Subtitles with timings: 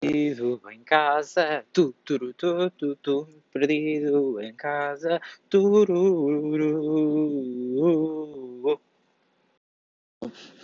[0.00, 6.70] Perdido em casa, tu, turu, tu, tu, tu, perdido em casa, tururu.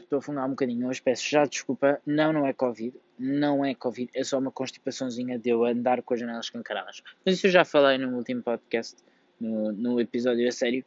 [0.00, 2.00] Estou a fumar um bocadinho hoje, peço já desculpa.
[2.06, 6.14] Não, não é Covid, não é Covid, é só uma constipaçãozinha de eu andar com
[6.14, 7.02] as janelas escancaradas.
[7.22, 8.96] Mas isso eu já falei no último podcast,
[9.38, 10.82] no, no episódio a sério.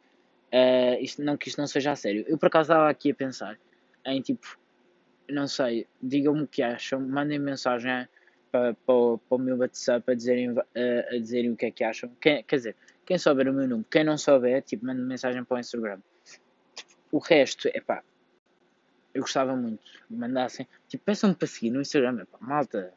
[0.52, 2.24] Uh, isto, não que isto não seja a sério.
[2.26, 3.56] Eu por acaso estava aqui a pensar
[4.04, 4.58] em tipo,
[5.30, 8.08] não sei, digam-me o que acham, mandem mensagem
[8.52, 11.82] para, para, para o meu WhatsApp a dizerem, a, a dizerem o que é que
[11.82, 12.10] acham.
[12.20, 12.76] Quem, quer dizer,
[13.06, 15.98] quem souber o meu número, quem não souber, tipo, manda mensagem para o Instagram.
[17.10, 18.02] O resto, é pá,
[19.14, 19.82] eu gostava muito.
[20.08, 22.92] Mandassem, tipo, peçam-me para seguir no Instagram, epá, malta.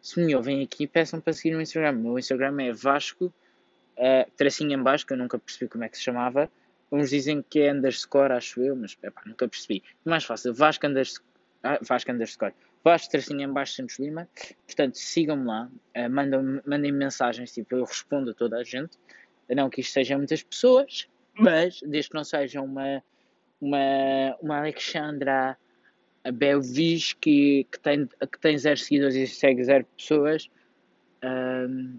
[0.00, 1.92] Se me ouvem aqui, peçam para seguir no Instagram.
[1.92, 5.88] O meu Instagram é Vasco, uh, tracinho em baixo, que eu nunca percebi como é
[5.88, 6.50] que se chamava.
[6.92, 9.82] Uns dizem que é underscore, acho eu, mas epá, nunca percebi.
[10.04, 11.26] Mais fácil, Vasco underscore.
[11.62, 12.54] Ah, Vasco underscore.
[12.86, 14.28] Vasco tracinho baixo Santos Lima.
[14.64, 18.96] Portanto, sigam-me lá, uh, mandem, mandem mensagens, tipo, eu respondo a toda a gente.
[19.48, 23.02] Não que isto sejam muitas pessoas, mas desde que não sejam uma,
[23.60, 25.58] uma, uma Alexandra
[26.32, 30.48] Belvis que, que, tem, que tem zero seguidores e segue zero pessoas.
[31.24, 31.98] Um,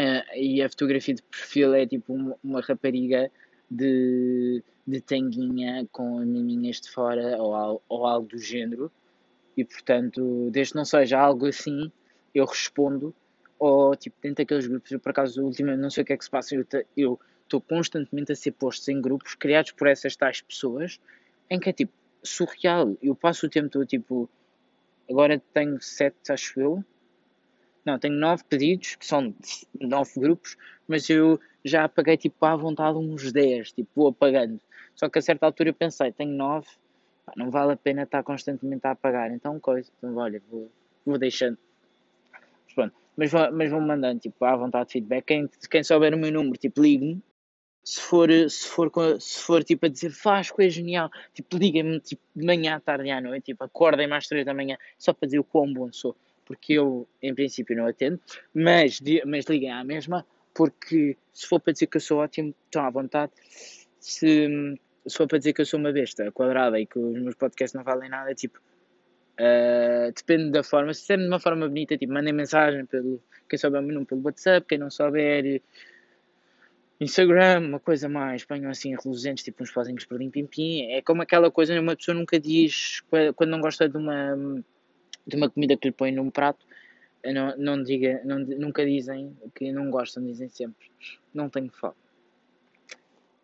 [0.00, 3.30] uh, e a fotografia de perfil é tipo uma, uma rapariga
[3.70, 8.90] de, de tanguinha com miminhas de fora ou, ou algo do género
[9.56, 11.90] e portanto, desde que não seja algo assim,
[12.34, 13.14] eu respondo.
[13.58, 16.24] Ou tipo, dentro daqueles grupos, eu por acaso, ultimamente, não sei o que é que
[16.24, 16.54] se passa,
[16.96, 21.00] eu estou constantemente a ser posto em grupos criados por essas tais pessoas,
[21.48, 22.96] em que é tipo surreal.
[23.02, 24.28] Eu passo o tempo todo, tipo,
[25.08, 26.84] agora tenho sete, acho eu.
[27.84, 29.34] Não, tenho nove pedidos, que são
[29.80, 30.56] nove grupos,
[30.88, 34.60] mas eu já apaguei tipo à vontade uns dez, tipo, vou apagando.
[34.94, 36.66] Só que a certa altura eu pensei, tenho nove,
[37.34, 39.32] não vale a pena estar constantemente a apagar.
[39.32, 40.70] Então, coisa, então, olha, vou,
[41.04, 41.58] vou deixando.
[42.32, 45.24] Mas, pronto, mas, vou, mas vou mandando, tipo, à vontade de feedback.
[45.24, 47.20] Quem, quem souber o meu número, tipo, ligue-me.
[47.82, 52.20] Se for, se, for, se for, tipo, a dizer, faz coisa genial, tipo, liguem-me, tipo,
[52.34, 55.26] de manhã, à tarde e à noite, tipo, acordem mais três da manhã, só para
[55.26, 56.16] dizer o quão bom sou.
[56.44, 58.20] Porque eu, em princípio, não atendo.
[58.52, 62.84] Mas, mas liguem à mesma, porque se for para dizer que eu sou ótimo, estão
[62.84, 63.30] à vontade.
[64.00, 67.34] Se, se for para dizer que eu sou uma besta quadrada e que os meus
[67.34, 68.58] podcasts não valem nada, tipo,
[69.40, 70.92] uh, depende da forma.
[70.94, 74.06] Se é de uma forma bonita, tipo, mandem mensagem pelo, quem souber o meu nome
[74.06, 75.62] pelo WhatsApp, quem não souber
[77.00, 80.90] Instagram, uma coisa mais, ponham assim reluzentes, tipo uns pozinhos para limpim-pim.
[80.92, 83.02] É como aquela coisa, uma pessoa nunca diz,
[83.34, 84.34] quando não gosta de uma,
[85.26, 86.66] de uma comida que lhe põe num prato,
[87.24, 90.90] não, não diga, não, nunca dizem que não gostam, dizem sempre,
[91.34, 91.94] não tenho fome.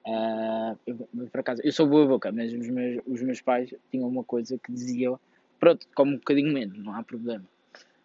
[0.06, 4.08] Uh, eu, por acaso, eu sou boa boca, mas os meus, os meus pais tinham
[4.08, 5.18] uma coisa que diziam,
[5.60, 7.44] pronto, como um bocadinho menos, não há problema.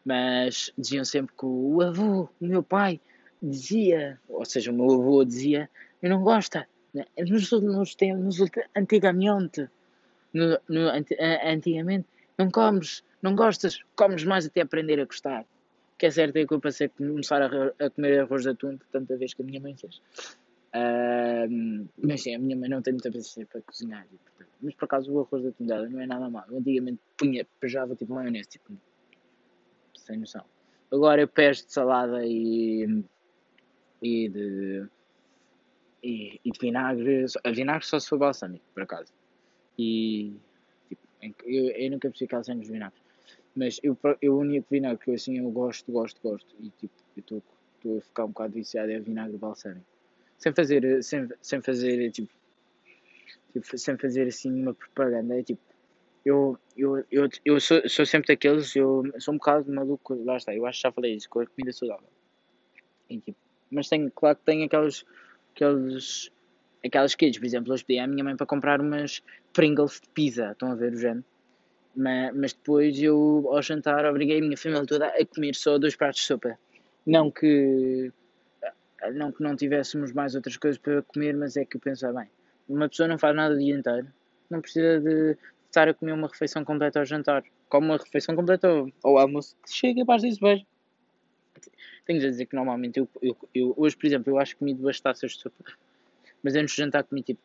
[0.06, 3.00] Mas diziam sempre que o avô, o meu pai,
[3.42, 5.70] dizia, ou seja, o meu avô dizia,
[6.02, 6.60] eu não gosto,
[6.94, 7.06] né?
[7.18, 8.38] nos, nos tempos,
[8.76, 9.68] antigamente,
[10.34, 10.90] no, no,
[11.44, 15.46] antigamente, não comes, não gostas, comes mais até aprender a gostar.
[15.98, 18.78] Que é certo é que eu passei a começar a, a comer arroz de atum
[18.92, 19.96] tanta vez que a minha mãe fez.
[20.76, 21.07] Uh,
[22.08, 24.08] mas sim, a minha mãe não tem muita paciência para cozinhar.
[24.08, 26.46] portanto, mas por acaso o arroz da tundela não é nada mal.
[26.50, 28.72] Eu antigamente punha, pejava tipo maionese, tipo,
[29.94, 30.46] sem noção.
[30.90, 33.04] Agora eu peço de salada e,
[34.02, 34.88] e de
[36.02, 39.12] e, e, de vinagre, a vinagre só se for balsâmico, por acaso.
[39.78, 40.34] E
[40.88, 41.02] tipo,
[41.46, 43.04] eu, eu nunca percebi aquela cena dos vinagres.
[43.54, 46.56] Mas eu, eu, o único vinagre que eu assim eu gosto, gosto, gosto.
[46.58, 49.97] E tipo, eu estou a ficar um bocado viciado é vinagre balsâmico
[50.38, 52.30] sem fazer, sem, sem fazer, tipo,
[53.54, 55.62] tipo, sem fazer assim uma propaganda, é tipo,
[56.26, 60.54] eu, eu, eu, eu sou, sou sempre daqueles, eu sou um bocado maluco, lá está,
[60.54, 62.10] eu acho que já falei isso, com a comida saudável.
[63.10, 63.38] E, tipo,
[63.72, 65.06] mas tenho, claro que tenho aqueles,
[65.56, 66.32] aqueles,
[66.86, 70.52] aquelas kids, por exemplo, hoje pedi à minha mãe para comprar umas Pringles de pizza,
[70.52, 71.26] estão a ver o género?
[71.96, 75.96] Mas, mas depois eu, ao jantar, obriguei a minha família toda a comer só dois
[75.96, 76.60] pratos de sopa.
[77.06, 78.12] Não que
[79.14, 82.14] não que não tivéssemos mais outras coisas para comer, mas é que eu penso, ah,
[82.14, 82.30] bem,
[82.68, 84.08] uma pessoa não faz nada o dia inteiro,
[84.50, 88.68] não precisa de estar a comer uma refeição completa ao jantar, como uma refeição completa
[89.04, 90.66] ao, almoço, que chega para as 10 vejo.
[92.06, 94.74] Tenho de dizer que normalmente eu, eu, eu, hoje, por exemplo, eu acho que comi
[94.74, 95.64] duas taças de sopa,
[96.42, 97.42] mas antes de jantar comi tipo,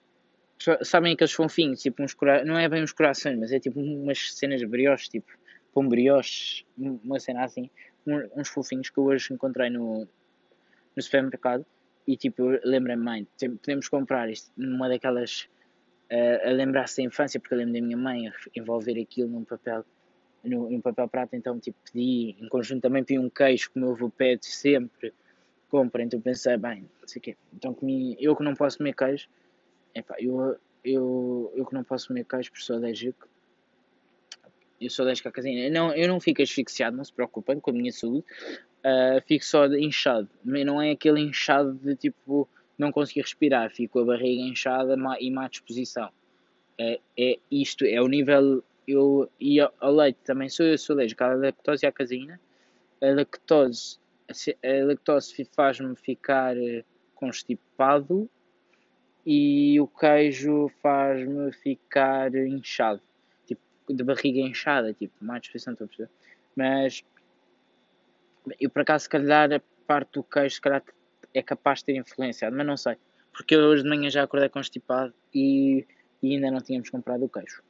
[0.82, 4.60] sabem aqueles fofinhos, tipo uns não é bem uns corações, mas é tipo umas cenas
[4.60, 5.30] de brioches, tipo
[5.74, 7.68] pão brioches, uma cena assim,
[8.36, 10.06] uns fofinhos que eu hoje encontrei no,
[10.94, 11.64] no supermercado
[12.06, 15.48] e tipo, lembra-me, mãe, podemos comprar isto numa daquelas
[16.10, 19.84] uh, a lembrar-se da infância, porque eu lembro da minha mãe envolver aquilo num papel
[20.44, 23.92] no papel prata, então tipo, pedi, em conjunto também pedi um queijo que o meu
[23.92, 25.14] avô pede sempre,
[25.68, 28.94] compra, então pensei, bem, não sei o quê, então comi, eu que não posso comer
[28.94, 29.28] queijo,
[29.94, 33.28] epá, eu, eu, eu que não posso comer queijo porque sou alérgico,
[34.80, 37.74] eu sou alérgico à caseína, não, eu não fico asfixiado, não se preocupem com a
[37.74, 38.24] minha saúde,
[38.84, 42.48] uh, fico só inchado, não é aquele inchado de tipo,
[42.78, 46.10] não conseguir respirar, fico a barriga inchada e má disposição.
[46.78, 51.22] É, é isto, é o nível eu e ao leite também sou eu sou alérgico
[51.22, 52.40] à lactose e à caseína.
[53.00, 53.98] A lactose,
[54.28, 58.28] a lactose faz-me ficar eh, constipado
[59.24, 63.00] e o queijo faz-me ficar inchado,
[63.46, 66.10] tipo de barriga inchada, tipo, mais disposição, estou a perceber.
[66.56, 67.04] Mas
[68.60, 70.82] eu por acaso, se calhar, a parte do queijo, calhar,
[71.34, 72.96] é capaz de ter influenciado, mas não sei,
[73.32, 75.86] porque eu hoje de manhã já acordei constipado e,
[76.22, 77.62] e ainda não tínhamos comprado o queijo.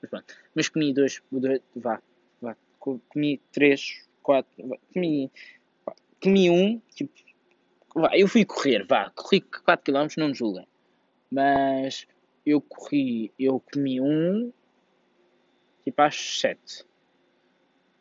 [0.00, 0.34] Mas pronto.
[0.54, 2.00] Mas comi dois, dois vá,
[2.40, 5.30] vá, comi três, quatro, vá, comi,
[5.84, 7.12] vá, comi um, tipo,
[7.94, 10.66] vá, eu fui correr, vá, corri 4 km, não me julguem.
[11.30, 12.06] Mas
[12.44, 14.52] eu corri, eu comi um,
[15.84, 16.86] tipo às 7.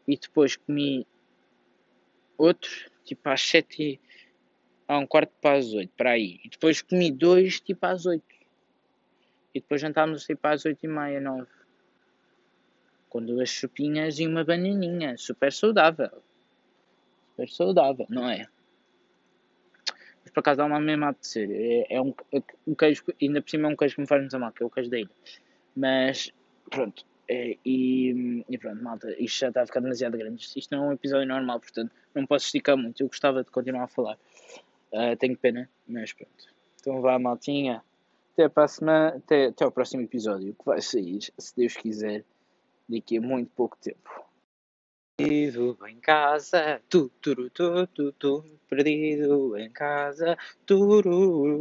[0.08, 1.06] E depois comi
[2.38, 2.72] outro,
[3.04, 4.00] tipo às 7 e
[4.88, 6.40] a um quarto para as 8, para aí.
[6.44, 8.24] E depois comi dois, tipo às 8.
[9.54, 11.48] E depois jantámos tipo às 8 e meia, 9
[13.10, 15.18] com duas chupinhas e uma bananinha.
[15.18, 16.12] Super saudável.
[17.32, 18.48] Super saudável, não é?
[20.24, 21.50] Mas por acaso dá uma mesma apetecer.
[21.52, 22.14] É, é um,
[22.68, 24.66] um queijo, ainda por cima é um queijo que me faz muito mal, que é
[24.66, 25.10] o queijo da ilha.
[25.76, 26.32] Mas
[26.70, 27.06] pronto.
[27.30, 30.48] É, e, e, pronto, malta, isto já está a ficar demasiado grande.
[30.56, 33.02] Isto não é um episódio normal, portanto não posso esticar muito.
[33.02, 34.18] Eu gostava de continuar a falar.
[34.92, 36.56] Uh, tenho pena, mas pronto.
[36.80, 37.84] Então vá, maltinha.
[38.34, 42.24] Até, para a semana, até, até ao próximo episódio, que vai sair, se Deus quiser
[42.88, 44.26] daqui a muito pouco tempo.
[45.18, 51.58] Perdido em casa, tu, tu, tu, tu, tu, perdido em casa, tururu.